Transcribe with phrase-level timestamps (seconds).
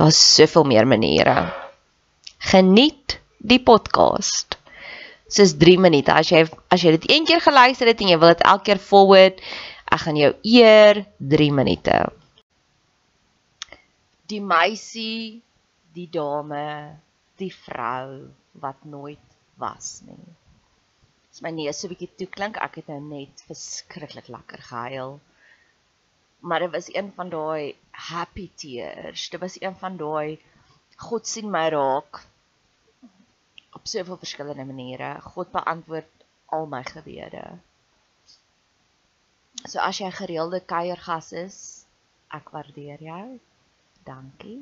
[0.00, 1.52] Daar's soveel meer maniere.
[2.38, 4.56] Geniet die podcast.
[5.28, 6.14] Dis 3 minute.
[6.14, 8.80] As jy as jy dit een keer geluister het en jy wil dit elke keer
[8.80, 9.42] forward,
[9.92, 11.02] ek gaan jou eer
[11.34, 11.98] 3 minute.
[14.32, 15.42] Die meisie,
[15.92, 16.96] die dame,
[17.36, 18.32] die vrou
[18.64, 20.32] wat nooit was nie.
[21.28, 25.20] As my neus so 'n bietjie toe klink, ek het nou net verskriklik lekker gehuil
[26.40, 29.28] maar dit was een van daai happy tears.
[29.30, 30.40] Dit was een van daai
[30.96, 32.20] God sien my raak
[33.72, 35.20] op soveel verskillende maniere.
[35.20, 37.44] God beantwoord al my gebede.
[39.64, 41.56] So as jy gereelde kuiergas is,
[42.32, 43.24] ek waardeer jou.
[44.04, 44.60] Dankie.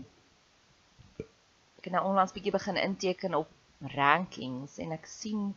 [1.78, 3.50] Ek het nou onlangs bietjie begin inteken op
[3.94, 5.52] rankings en ek sien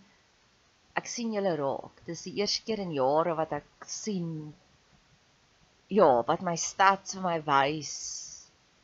[0.99, 2.01] ek sien julle raak.
[2.05, 4.51] Dis die eerste keer in jare wat ek sien
[5.91, 7.95] ja, wat my stats vir my wys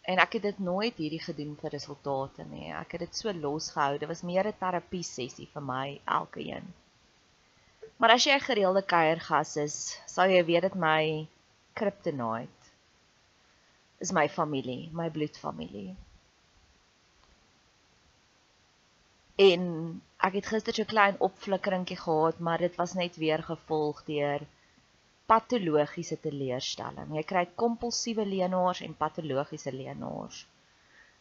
[0.08, 2.72] en ek het dit nooit hierdie gedoen vir resultate nie.
[2.72, 3.98] Ek het dit so losgehou.
[4.00, 6.68] Dit was meer 'n terapie sessie vir my elke een.
[7.98, 11.28] Maar as jy 'n gereelde kuiergas is, sal jy weet dit my
[11.74, 12.72] kryptonite
[14.00, 15.96] is my familie, my bloedfamilie.
[19.36, 24.04] En ek het gister so 'n klein opflikkeringkie gehad, maar dit was net weer gevolg
[24.06, 24.48] deur
[25.28, 27.12] patologiese teleurstelling.
[27.18, 30.46] Jy kry kompulsiewe leenaars en patologiese leenaars.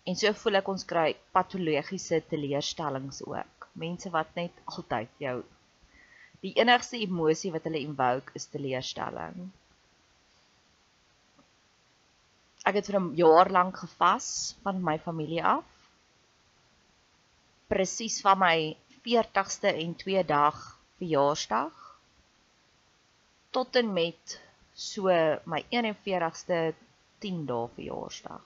[0.07, 3.69] En so voel ek ons kry patologiese teleurstellings ook.
[3.75, 5.41] Mense wat net altyd jou
[6.45, 9.49] die enigste emosie wat hulle invoke is teleurstelling.
[12.67, 14.29] Ek het vir 'n jaar lank gevas
[14.63, 15.67] van my familie af.
[17.71, 18.77] Presies van my
[19.07, 20.59] 40ste en 2 dag
[20.99, 21.86] verjaarsdag
[23.57, 24.37] tot en met
[24.89, 25.13] so
[25.53, 26.61] my 41ste
[27.25, 28.43] 10 dae verjaarsdag.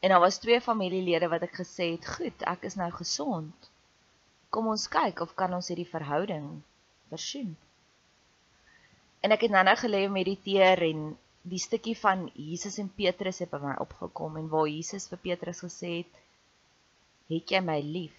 [0.00, 3.70] En daar was twee familielede wat ek gesê het, "Goed, ek is nou gesond.
[4.50, 6.62] Kom ons kyk of kan ons hierdie verhouding
[7.08, 7.56] versoen."
[9.20, 13.50] En ek het nou nou gelê mediteer en die stukkie van Jesus en Petrus het
[13.52, 16.20] by my opgekom en waar Jesus vir Petrus gesê het
[17.28, 18.16] het jy my lief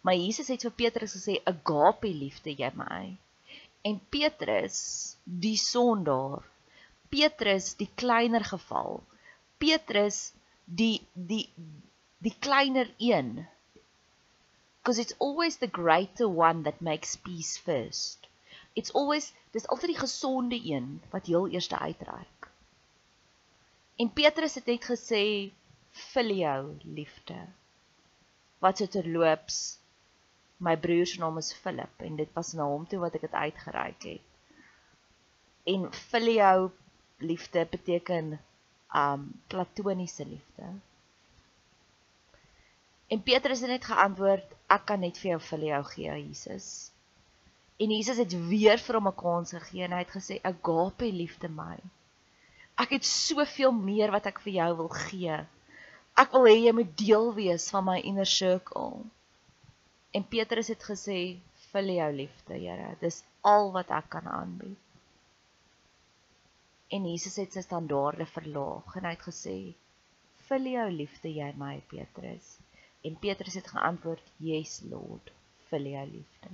[0.00, 3.18] maar Jesus het vir Petrus gesê agape liefde jy my
[3.82, 6.44] en Petrus die sondaar.
[7.08, 9.02] Petrus die kleiner geval.
[9.58, 10.32] Petrus
[10.64, 11.48] die die
[12.18, 13.46] die kleiner een.
[14.80, 18.26] Because it's always the greater one that makes peace first.
[18.74, 22.50] It's always dis altyd die gesonde een wat heel eerste uitreik.
[23.96, 25.50] En Petrus het net gesê
[25.90, 27.38] filio liefde.
[28.58, 29.77] Wat so terloops
[30.58, 33.32] my broer se naam is Philip en dit was na hom toe wat ek dit
[33.32, 34.24] uitgereik het.
[35.68, 36.70] En filio
[37.18, 38.38] liefde beteken
[38.94, 40.70] um platoniese liefde.
[43.08, 46.90] En Petrus het net geantwoord ek kan net vir jou filio gee Jesus.
[47.78, 51.48] En Jesus het weer vir hom 'n kans gegee en hy het gesê agape liefde
[51.48, 51.78] my.
[52.76, 55.38] Ek het soveel meer wat ek vir jou wil gee.
[56.18, 59.04] Ek wil hê jy moet deel wees van my inner circle.
[60.10, 61.38] En Petrus het gesê,
[61.70, 62.96] "Vul jou liefde, Here.
[63.00, 64.78] Dis al wat ek kan aanbied."
[66.88, 69.74] En Jesus het sy standaarde verlaag en hy het gesê,
[70.48, 72.58] "Vul jou liefde, jy my Petrus."
[73.04, 75.30] En Petrus het geantwoord, "Yes, Lord.
[75.68, 76.48] Vul jou liefde."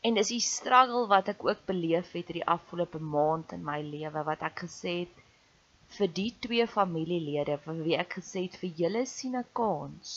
[0.00, 4.22] En dis die struggle wat ek ook beleef het hierdie afgelope maand in my lewe
[4.24, 5.19] wat ek gesê het
[5.96, 10.12] vir die twee familielede vir wie ek gesê het vir julle sien 'n kans.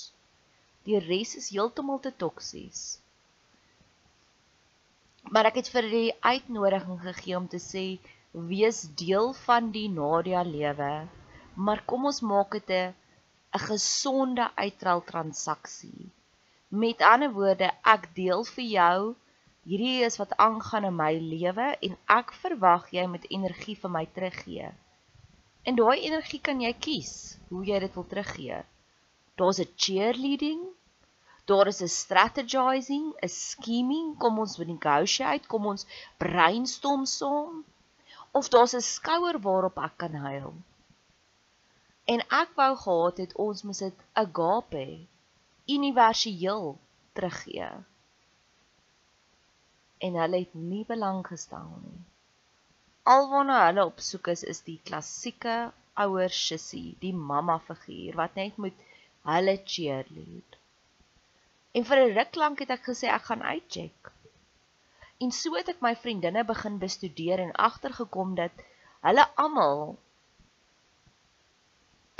[0.87, 2.81] Die res is heeltemal te toksies.
[5.31, 7.85] Maar ek het vir die uitnodiging gegee om te sê
[8.51, 10.93] wees deel van die Nadia lewe,
[11.55, 12.93] maar kom ons maak dit 'n
[13.55, 16.11] 'n gesonde uitruil transaksie.
[16.69, 19.15] Met ander woorde, ek deel vir jou
[19.63, 24.01] Hierdie is wat aangaan in my lewe en ek verwag jy moet energie vir my
[24.15, 24.71] teruggee.
[25.63, 27.13] En daai energie kan jy kies
[27.49, 28.59] hoe jy dit wil teruggee.
[29.39, 30.61] Daar's 'n cheerleading,
[31.45, 35.87] daar is 'n strategizing, 'n scheming, kom ons negotiate, kom ons
[36.17, 37.63] brainstorm saam
[38.31, 40.53] of daar's 'n skouer waarop ek kan huil.
[42.13, 44.87] En ek wou gehad het ons moet dit agape
[45.65, 46.77] universeel
[47.13, 47.71] teruggee
[50.03, 51.99] en hulle het nie belang gestel nie.
[53.11, 55.55] Alwaarna hulle op soek is is die klassieke
[56.03, 58.77] ouer sissie, die mamma figuur wat net moet
[59.31, 60.55] hulle cheerlead.
[61.75, 64.11] En vir 'n ruk lank het ek gesê ek gaan uitcheck.
[65.19, 68.63] En so het ek my vriendinne begin bestudeer en agtergekom dat
[69.09, 69.83] hulle almal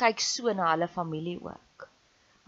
[0.04, 1.88] kyk so na hulle familie ook.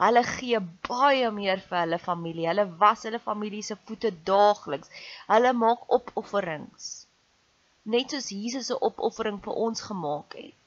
[0.03, 0.59] Hulle gee
[0.91, 2.51] baie meer vir hulle familie.
[2.51, 4.91] Hulle was hulle familie se voete daagliks.
[5.31, 7.04] Hulle maak opofferings.
[7.93, 10.61] Net soos Jesus 'n opoffering vir ons gemaak het.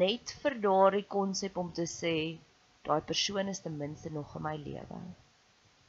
[0.00, 2.16] Net vir daardie konsep om te sê
[2.88, 4.98] daai persoon is ten minste nog in my lewe.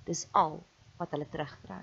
[0.06, 0.60] Dis al
[1.00, 1.82] wat hulle terugkry.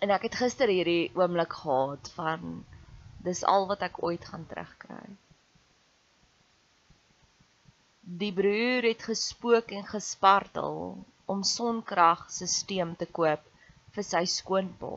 [0.00, 2.64] En ek het gister hierdie oomblik gehad van
[3.28, 5.04] dis al wat ek ooit gaan terugkry.
[8.22, 10.76] Die broer het gespook en gespartel
[11.34, 13.48] om sonkragstelsel te koop
[13.96, 14.92] vir sy skoonpa.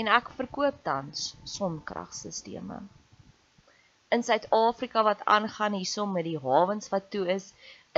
[0.00, 2.90] En ek verkoop tans sonkragstelsels.
[4.14, 7.46] In Suid-Afrika wat aangaan hiersom met die hawens wat toe is,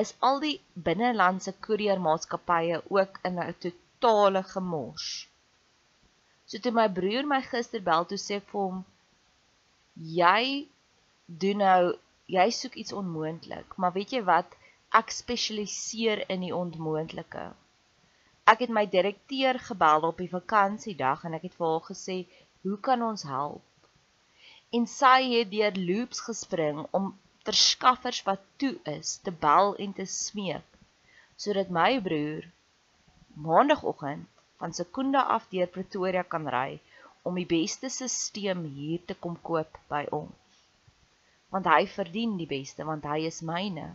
[0.03, 0.55] is al die
[0.89, 5.09] binnelandse koeriermaatskappye ook in 'n totale gemors.
[6.47, 8.79] So toe my broer my gister bel toe sê ek vir hom
[9.99, 10.69] jy
[11.27, 11.83] doen nou
[12.27, 14.57] jy soek iets onmoontlik, maar weet jy wat?
[14.95, 17.49] Ek spesialiseer in die onmoontlike.
[18.49, 22.17] Ek het my direkteur gebel op die vakansiedag en ek het vir haar gesê,
[22.63, 23.65] "Hoe kan ons help?"
[24.73, 30.05] En sy het deur loops gespring om verskaffers wat toe is te bel en te
[30.05, 30.65] smeek
[31.37, 32.45] sodat my broer
[33.47, 34.27] maandagooggend
[34.59, 36.81] van Sekunda af deur Pretoria kan ry
[37.29, 40.63] om die beste stelsel hier te kom koop by ons.
[41.55, 43.87] Want hy verdien die beste want hy is myne.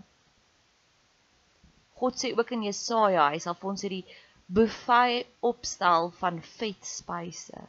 [2.02, 4.18] God sê ook in Jesaja, hy sal vir ons hierdie
[4.60, 7.68] buffet opstel van vetspyse.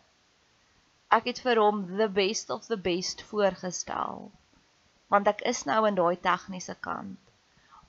[1.15, 4.31] Ek het vir hom the best of the best voorgestel.
[5.13, 7.21] Want ek is nou in daai tegniese kant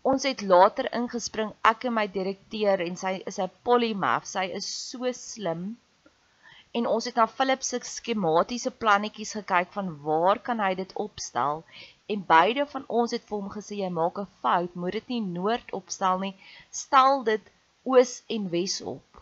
[0.10, 4.68] ons het later ingespring ek en my direkteur en sy is 'n polymath sy is
[4.90, 5.64] so slim
[6.76, 11.64] En ons het na Philip se skematiese plannetjies gekyk van waar kan hy dit opstel?
[12.12, 15.22] En beide van ons het vir hom gesê jy maak 'n fout, moet dit nie
[15.22, 16.34] noord opstel nie,
[16.82, 17.52] stel dit
[17.94, 19.22] oos en wes op.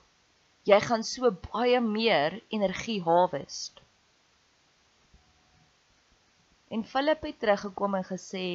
[0.71, 3.81] Jy gaan so baie meer energie harvest.
[6.73, 8.47] En Philip het teruggekom en gesê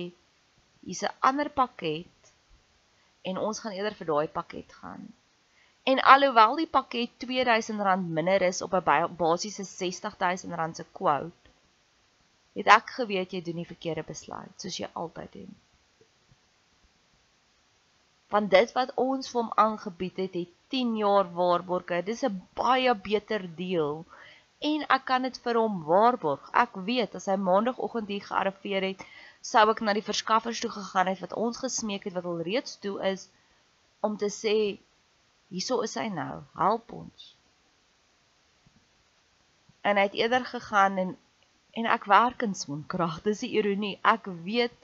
[0.82, 2.32] hier's 'n ander pakket
[3.22, 5.12] en ons gaan eerder vir daai pakket gaan.
[5.88, 11.52] En alhoewel die pakket R2000 minder is op 'n basiese R60000 se quote,
[12.58, 15.56] het ek geweet jy doen die verkeerde besluit, soos jy altyd doen.
[18.34, 22.02] Want dit wat ons vir hom aangebied het, het 10 jaar waarborge.
[22.04, 24.04] Dis 'n baie beter deel
[24.70, 26.50] en ek kan dit vir hom waarborg.
[26.64, 29.06] Ek weet as hy maandagooggend hier gearriveer het,
[29.40, 32.76] sou ek na die verskaffers toe gegaan het wat ons gesmeek het wat al reeds
[32.84, 33.28] toe is
[34.00, 34.56] om te sê
[35.48, 37.32] hieso is hy nou, help ons.
[39.82, 41.16] En hy het eerder gegaan en
[41.78, 43.20] en ek werk in sonkrag.
[43.22, 43.98] Dis die ironie.
[44.02, 44.74] Ek weet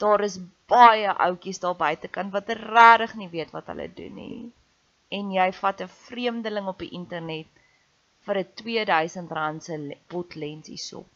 [0.00, 0.38] daar is
[0.70, 4.38] baie ouetjies daar buitekant wat regtig nie weet wat hulle doen nie.
[5.18, 7.46] En jy vat 'n vreemdeling op die internet
[8.26, 9.76] vir 'n R2000 se
[10.14, 11.15] potlensie sop.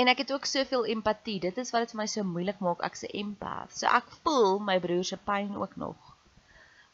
[0.00, 1.40] En ek het ook soveel empatie.
[1.40, 2.84] Dit is wat dit vir my so moeilik maak.
[2.88, 3.74] Ek's 'n empath.
[3.78, 6.14] So ek voel my broer se pyn ook nog.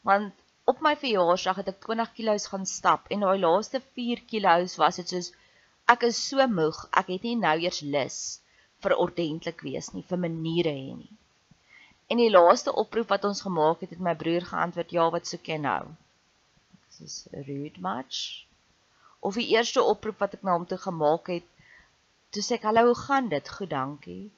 [0.09, 0.33] Want
[0.71, 4.99] op my verjaarsdag het ek 20 kg gaan stap en daai laaste 4 kg was
[4.99, 5.29] dit soos
[5.93, 6.81] ek is so moeg.
[7.01, 8.17] Ek het nie nou eers lus
[8.83, 11.13] vir ordentlik wees nie, vir maniere hê nie.
[12.11, 15.47] En die laaste oproep wat ons gemaak het, het my broer geantwoord: "Ja, wat soek
[15.53, 15.83] jy nou?"
[16.99, 18.45] Dis rude much.
[19.19, 21.47] Of die eerste oproep wat ek na hom toe gemaak het,
[22.31, 24.31] Toe sê ek: "Hallo, hoe gaan dit?" "Goed, dankie."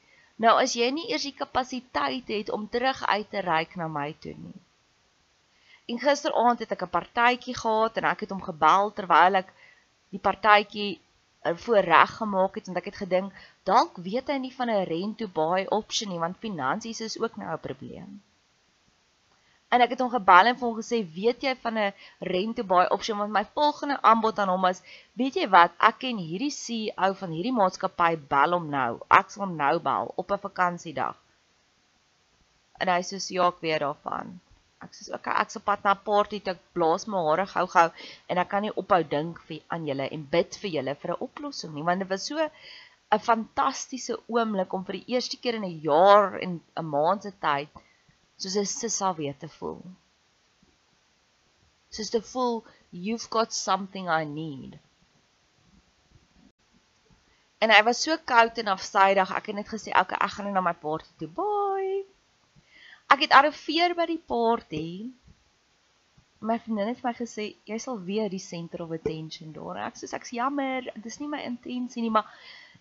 [0.43, 4.13] Nou as jy nie eers die kapasiteit het om terug uit te reik na my
[4.23, 4.59] toe nie.
[5.91, 9.49] En gisteraand het ek 'n partytjie gehad en ek het hom gebel terwyl ek
[10.15, 14.69] die partytjie eh, voorreg gemaak het en ek het gedink dalk weet hy nie van
[14.69, 18.21] 'n rent to buy option nie want finansies is ook nou 'n probleem.
[19.75, 21.93] En ek het hom gebel en vir hom gesê, "Weet jy van 'n
[22.33, 24.81] rent to buy option want my volgende aanbod aan hom is,
[25.21, 28.91] weet jy wat, ek ken hierdie CEO van hierdie maatskappy, bel hom nou.
[29.19, 31.15] Ek sal hom nou bel op 'n vakansiedag."
[32.79, 34.39] En hy sê, "Ja, ek weet daarvan."
[34.81, 37.91] Ek sê, "Oké, ek se pad na 'n party toe, ek blaas my hare gou-gou
[38.29, 41.23] en ek kan nie ophou dink vir aan julle en bid vir julle vir 'n
[41.27, 42.49] oplossing nie, want dit was so
[43.11, 47.31] 'n fantastiese oomblik om vir die eerste keer in 'n jaar en 'n maand se
[47.31, 47.69] tyd
[48.39, 49.81] soos 'n sissa weer te voel.
[51.89, 54.77] Soos te voel you've got something I need.
[57.59, 59.31] En hy was so koud en afsydig.
[59.35, 61.27] Ek het net gesê, "Oké, ek gaan nou na my party toe.
[61.27, 62.05] Bye."
[63.09, 65.09] Ek het arriveer by die party.
[66.39, 70.13] My vriendin het my gesê, "Jy sal weer die center of attention daar." Ek sê,
[70.13, 70.81] "Ek's jammer.
[70.95, 72.31] Dit is nie my intensie nie, maar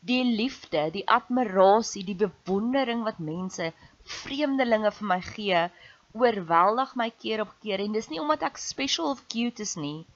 [0.00, 3.72] die liefde, die admirasie, die bewondering wat mense
[4.08, 5.62] vreemdelinge vir my gee,
[6.16, 10.06] oorweldig my keer op keer en dis nie omdat ek special of cute is nie.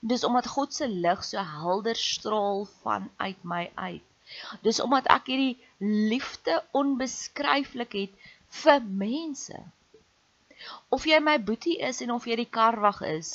[0.00, 4.04] Dis omdat God se lig so helder straal vanuit my uit.
[4.62, 5.56] Dis omdat ek hierdie
[6.12, 8.32] liefde onbeskryflik het
[8.62, 9.60] vir mense.
[10.94, 13.30] Of jy my boetie is en of jy die karwag is.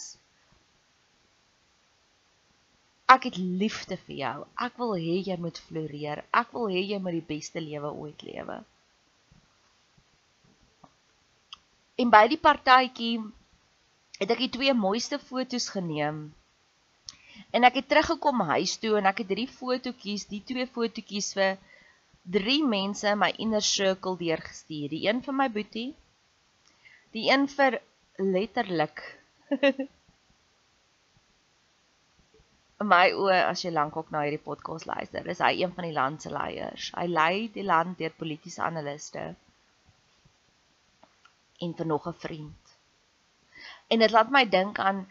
[3.13, 4.37] Ek het liefde vir jou.
[4.65, 6.23] Ek wil hê jy moet floreer.
[6.31, 8.63] Ek wil hê jy moet die beste lewe ooit lewe.
[12.01, 13.19] En by die partytjie
[14.19, 16.23] het ek die twee mooiste foto's geneem.
[17.53, 21.57] En ek het teruggekom huis toe en ek het drie fotootjies, die twee fotootjies vir
[22.37, 24.89] drie mense in my inner circle deurgestuur.
[24.93, 25.91] Die een vir my boetie,
[27.13, 27.81] die een vir
[28.17, 29.03] letterlik
[32.93, 35.95] my oë as jy lank ook na hierdie podcast luister, is hy een van die
[35.95, 36.89] land se leiers.
[36.97, 39.33] Hy lei die land deur politieke analiste
[41.63, 42.75] en vir nog 'n vriend.
[43.87, 45.07] En dit laat my dink aan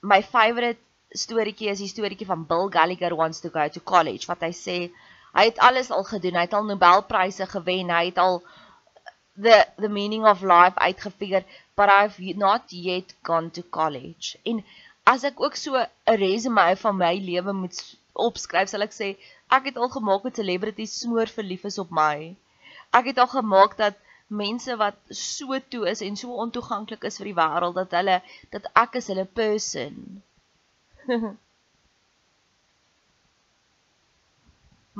[0.00, 4.44] my favourite storieetjie is die storieetjie van Bill Gallagher wants to go to college wat
[4.46, 4.76] hy sê
[5.36, 8.42] hy het alles al gedoen, hy het al Nobelpryse gewen, hy het al
[9.36, 11.44] the the meaning of life uitgefigure,
[11.76, 14.38] but I've not yet gone to college.
[14.44, 14.64] En
[15.04, 17.76] as ek ook so 'n resume van my lewe moet
[18.12, 19.08] opskryf, sal ek sê
[19.50, 22.34] ek het al gemaak dat celebrities smoor verlief is op my.
[22.90, 23.94] Ek het al gemaak dat
[24.28, 28.64] mense wat so toe is en so ontoeganklik is vir die wêreld dat hulle dat
[28.74, 30.22] ek is hulle person.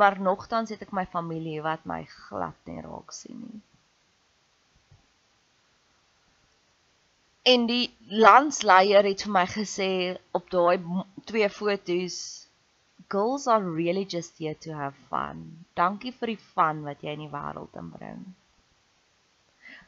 [0.00, 3.60] maar nogtans het ek my familie wat my glad nie raak sien nie.
[7.46, 9.90] En die landsleier het vir my gesê
[10.34, 10.82] op daai
[11.30, 12.16] twee foto's
[13.08, 15.64] girls are really just here to have fun.
[15.74, 18.24] Dankie vir die fun wat jy in die wêreld inbring.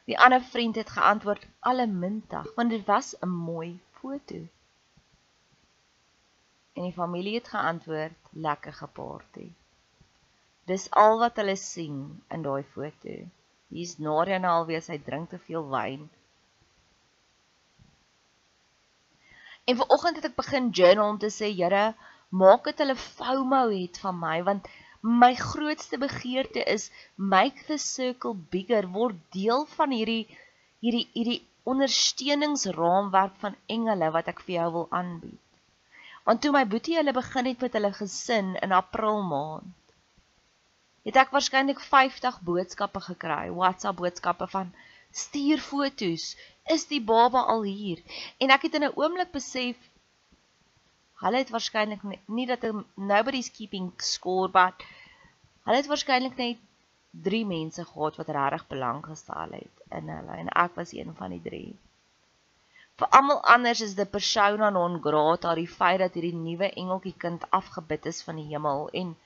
[0.09, 4.39] Die ander vriend het geantwoord alle mintig want dit was 'n mooi foto.
[6.73, 9.51] En die familie het geantwoord lekker geparty.
[10.65, 13.13] Dis al wat hulle sien in daai foto.
[13.67, 16.09] Hier's Nadia nou alweer sy drink te veel wyn.
[19.65, 21.93] En vanoggend het ek begin journal om te sê, Here,
[22.29, 24.67] maak dit hulle FOMO het van my want
[25.01, 30.25] my grootste begeerte is make the circle bigger, word deel van hierdie
[30.83, 35.39] hierdie hierdie ondersteuningsraamwerk van engele wat ek vir jou wil aanbied.
[36.27, 39.75] Want toe my boetie hulle begin het met hulle gesin in April maand,
[41.07, 44.73] het ek waarskynlik 50 boodskappe gekry, WhatsApp boodskappe van
[45.15, 46.35] stuur fotos,
[46.69, 48.03] is die baba al hier?
[48.37, 49.88] En ek het in 'n oomblik besef
[51.23, 52.03] hulle het waarskynlik
[52.39, 52.65] nie dat
[53.11, 54.85] nobody's keeping score but
[55.67, 56.65] hulle het waarskynlik net
[57.27, 61.33] 3 mense gehad wat regtig belang gestel het in hulle en ek was een van
[61.35, 61.63] die 3.
[62.99, 67.47] Vir almal anders is die persona non grata die feit dat hierdie nuwe engeltjie kind
[67.61, 69.17] afgebid is van die hemel en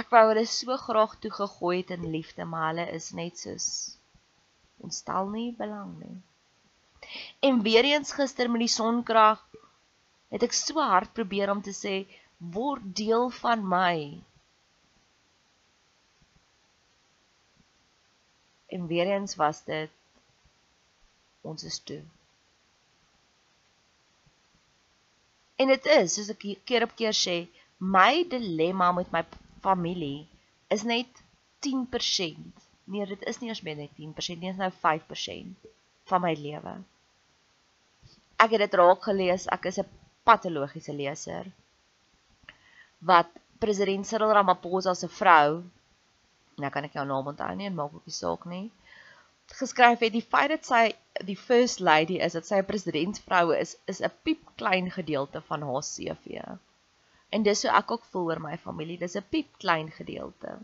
[0.00, 3.66] Ek wou hulle so graag toe gegooi het in liefde, maar hulle is net soos
[4.82, 6.16] ons stel nie belang nie.
[7.48, 9.44] En weer eens gister met die sonkrag
[10.34, 11.94] het ek so hard probeer om te sê
[12.54, 13.98] word deel van my.
[18.74, 19.92] En weer eens was dit
[21.46, 22.02] ons is toe.
[25.56, 27.36] En dit is, soos ek keer op keer sê,
[27.78, 29.22] my dilemma met my
[29.62, 30.24] familie
[30.74, 31.22] is net
[31.62, 32.64] 10%.
[32.90, 35.68] Nee, dit is nie eens meer net 10%, nie, dit is nou 5%
[36.10, 36.74] van my lewe.
[38.42, 39.86] Ek het dit raak gelees, ek is 'n
[40.24, 41.50] patologiese leser.
[43.10, 43.30] Wat
[43.62, 45.62] president Cyril Ramaphosa se vrou,
[46.60, 48.64] nou kan ek jou naam onthou nie en maak ook nie saak nie,
[49.60, 50.84] geskryf het die feit dat sy
[51.28, 55.62] die first lady is, dat sy 'n presidentsvrou is, is 'n piep klein gedeelte van
[55.62, 56.40] haar CV.
[57.30, 58.98] En dis hoe ek ook voel oor my familie.
[58.98, 60.58] Dis 'n piep klein gedeelte.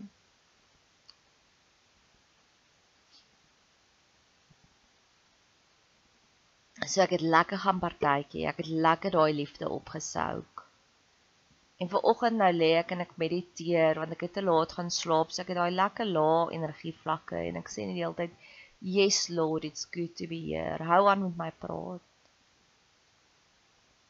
[6.88, 8.46] So ek het lekker gaan partytjie.
[8.48, 10.62] Ek het lekker daai liefde opgesouk.
[11.76, 14.88] En ver oggend nou lê ek en ek mediteer want ek het te laat gaan
[14.92, 15.32] slaap.
[15.32, 18.32] So ek het daai lekker lae energie vlakke en ek sê net die hele tyd,
[18.96, 22.06] "Yes Lord, it's good to be here." Hou aan met my praat.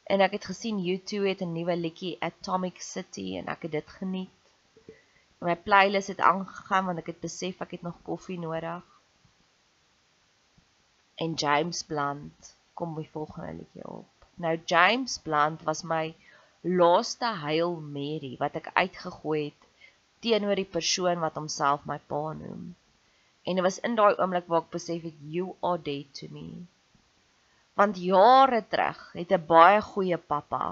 [0.03, 3.89] En ek het gesien U2 het 'n nuwe liedjie Atomic City en ek het dit
[3.99, 4.39] geniet.
[5.39, 8.83] En my playlist het aangegaan want ek het besef ek het nog koffie nodig.
[11.15, 14.27] En James Blunt kom by volgende liedjie op.
[14.45, 16.03] Nou James Blunt was my
[16.81, 19.69] laaste Hail Mary wat ek uitgegooi het
[20.25, 22.67] teenoor die persoon wat homself my pa noem.
[23.45, 26.47] En dit was in daai oomblik waar ek besef het you are dead to me
[27.79, 30.65] want jare terug het 'n baie goeie pappa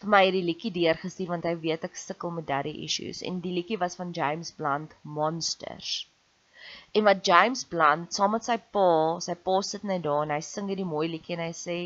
[0.00, 3.52] vir my hierdie liedjie deurgestuur want hy weet ek sukkel met daddy issues en die
[3.58, 5.90] liedjie was van James Blunt Monsters.
[6.98, 8.88] En wat James Blunt saam met sy pa,
[9.26, 11.78] sy pa sit net daar en hy sing hierdie mooi liedjie en hy sê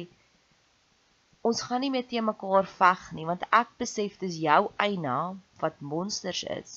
[1.51, 5.17] ons gaan nie meer te mekaar veg nie want ek besef dis jou eina
[5.63, 6.75] wat monsters is.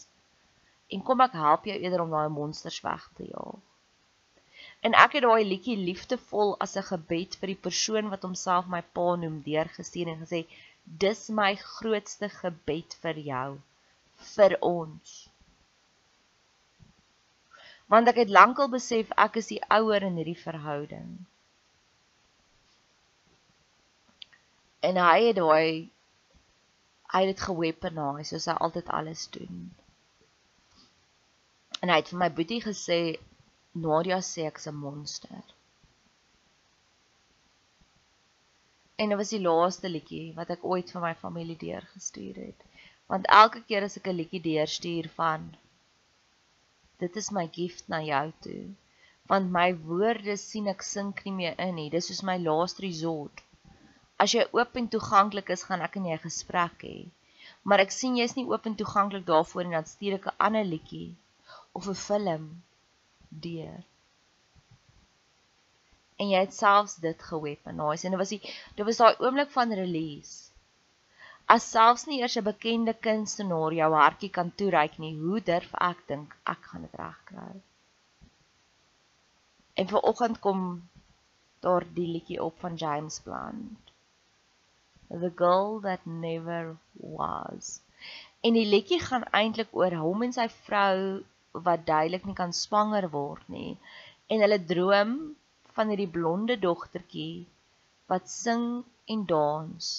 [0.96, 3.60] En kom ek help jou eerder om daai monsters weg te jaag.
[4.88, 8.82] En ek het daai liedjie liefdevol as 'n gebed vir die persoon wat homself my
[9.00, 10.42] pa noem deurgestuur en gesê
[11.04, 13.50] dis my grootste gebed vir jou
[14.34, 15.20] vir ons.
[17.92, 21.10] Want ek het lankal besef ek is die ouer in hierdie verhouding.
[24.90, 25.90] En hy het daai
[27.12, 29.58] hy het dit geweaponize soos hy altyd alles doen.
[31.82, 33.00] En hy het vir my boetie gesê
[33.86, 35.44] Nadia sê ek's 'n monster.
[38.96, 42.66] En dit was die laaste liedjie wat ek ooit vir my familie deurgestuur het.
[43.12, 45.52] Want elke keer as ek 'n liedjie deurstuur van
[47.02, 48.64] dit is my gift na jou toe.
[49.32, 51.90] Want my woorde sien ek sink nie meer in nie.
[51.94, 53.42] Dis soos my laaste resort.
[54.22, 56.98] As jy oop en toeganklik is, gaan ek en jy gesprek hê.
[57.66, 60.68] Maar ek sien jy's nie oop en toeganklik daarvoor en dan stuur ek 'n ander
[60.74, 61.16] liedjie
[61.80, 62.46] of 'n film
[63.48, 63.82] deur.
[66.22, 68.42] En jy het selfs dit geweaponize en dit was die
[68.78, 70.51] dit was daai oomblik van release.
[71.54, 76.04] As selfs nie eers 'n bekende kunstenaar jou hartjie kan toereik nie, hoe durf ek
[76.12, 77.56] dink ek gaan dit regkry?
[79.80, 80.62] En vanoggend kom
[81.66, 83.92] daar die liedjie op van James Blunt.
[85.24, 86.78] The girl that never
[87.18, 87.82] was.
[88.48, 90.98] En die liedjie gaan eintlik oor hom en sy vrou
[91.68, 93.76] wat duidelik nie kan swanger word nie
[94.32, 95.14] en hulle droom
[95.76, 97.46] van hierdie blonde dogtertjie
[98.14, 98.66] wat sing
[99.16, 99.92] en dans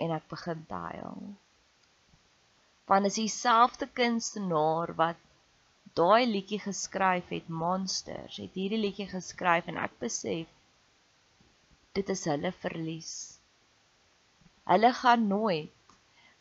[0.00, 1.18] en ek begin huil.
[2.90, 5.18] Want is dieselfde kunstenaar wat
[5.98, 10.48] daai liedjie geskryf het Monsters, het hierdie liedjie geskryf en ek besef
[11.98, 13.12] dit is hulle verlies.
[14.70, 15.96] Hulle gaan nooit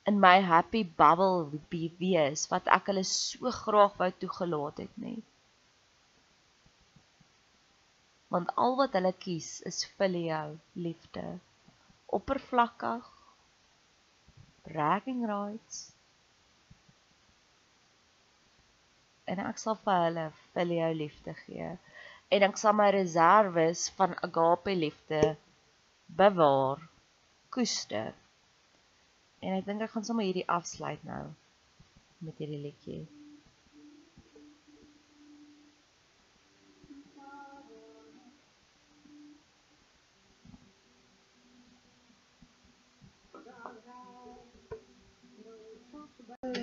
[0.10, 1.60] in my happy bubble
[2.02, 5.19] wees wat ek hulle so graag wou toegelaat het nie.
[8.34, 10.41] Want al wat hulle kies is filio
[10.88, 11.26] liefde.
[12.17, 13.10] Oppervlakkig
[14.67, 15.91] bragging rights.
[19.30, 21.69] En ek sal vir hulle vir jou liefde gee.
[22.34, 25.22] En ek sal my reserves van agape liefde
[26.22, 26.82] bewaar
[27.54, 28.13] koester.
[29.45, 31.24] En ek dink ek gaan sommer hierdie afsluit nou
[32.26, 33.06] met hierdie liedjie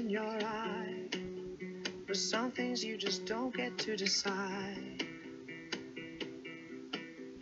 [0.06, 1.08] in your eye.
[2.06, 5.04] But some things you just don't get to decide.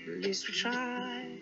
[0.08, 1.40] At least we tried.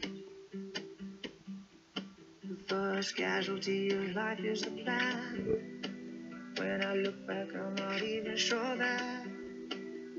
[2.49, 6.53] The first casualty of life is the plan.
[6.57, 9.27] When I look back, I'm not even sure that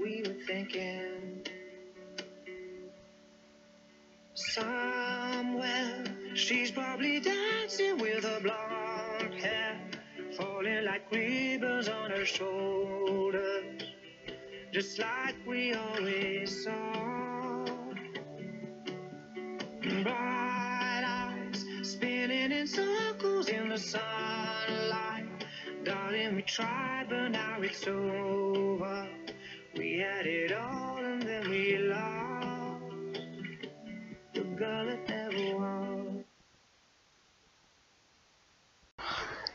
[0.02, 1.46] we were thinking.
[4.36, 8.53] Somewhere, she's probably dancing with blonde hair
[10.64, 13.84] falling like ribbons on her shoulders,
[14.72, 17.66] just like we always saw.
[20.04, 25.26] Bright eyes spinning in circles in the sunlight.
[25.84, 29.08] Darling, we tried, but now it's over.
[29.76, 31.13] We had it all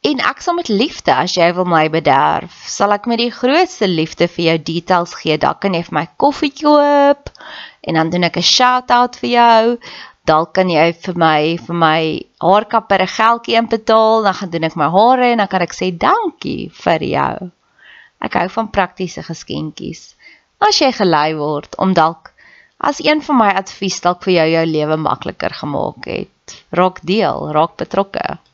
[0.00, 3.84] En ek sal met liefde as jy wil my bederf, sal ek met die grootste
[3.84, 5.36] liefde vir jou details gee.
[5.36, 7.28] Daar kan jy vir my koffie koop
[7.84, 9.76] en dan doen ek 'n shout-out vir jou.
[10.24, 12.00] Dalk kan jy vir my vir my
[12.40, 15.92] haarkapper 'n geldjie inbetaal, dan gaan doen ek my hare en dan kan ek sê
[15.92, 17.50] dankie vir jou.
[18.22, 20.14] Ek hou van praktiese geskenkies.
[20.60, 22.32] As jy gelei word om dalk
[22.80, 27.52] as een van my advies dalk vir jou jou lewe makliker gemaak het, raak deel,
[27.52, 28.40] raak betrokke.